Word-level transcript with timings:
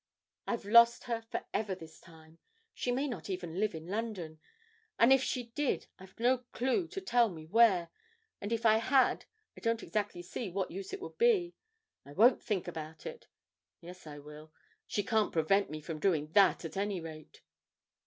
I've 0.47 0.65
lost 0.65 1.03
her 1.03 1.21
for 1.21 1.45
ever 1.53 1.75
this 1.75 1.99
time; 1.99 2.39
she 2.73 2.91
may 2.91 3.07
not 3.07 3.29
even 3.29 3.59
live 3.59 3.75
in 3.75 3.85
London, 3.85 4.39
and 4.97 5.13
if 5.13 5.21
she 5.21 5.43
did 5.51 5.85
I've 5.99 6.19
no 6.19 6.39
clue 6.53 6.87
to 6.87 6.99
tell 6.99 7.29
me 7.29 7.45
where, 7.45 7.91
and 8.41 8.51
if 8.51 8.65
I 8.65 8.77
had 8.77 9.25
I 9.55 9.59
don't 9.61 9.83
exactly 9.83 10.23
see 10.23 10.49
what 10.49 10.71
use 10.71 10.91
it 10.91 11.01
would 11.01 11.19
be; 11.19 11.53
I 12.03 12.13
won't 12.13 12.41
think 12.41 12.67
about 12.67 13.03
her 13.03 13.19
yes, 13.79 14.07
I 14.07 14.17
will, 14.17 14.51
she 14.87 15.03
can't 15.03 15.31
prevent 15.31 15.69
me 15.69 15.81
from 15.81 15.99
doing 15.99 16.29
that, 16.31 16.65
at 16.65 16.77
any 16.77 16.99
rate!' 16.99 17.43